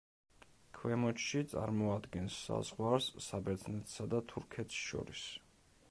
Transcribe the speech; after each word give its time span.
ქვემოთში 0.77 1.41
წარმოადგენს 1.51 2.39
საზღვარს 2.47 3.11
საბერძნეთსა 3.27 4.09
და 4.15 4.27
თურქეთს 4.35 4.83
შორის. 4.89 5.29